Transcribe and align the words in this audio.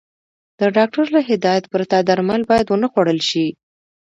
د 0.59 0.61
ډاکټر 0.75 1.05
له 1.15 1.21
هدايت 1.29 1.65
پرته 1.73 1.97
درمل 2.09 2.41
بايد 2.49 2.67
ونخوړل 2.69 3.19
شي. 3.29 3.47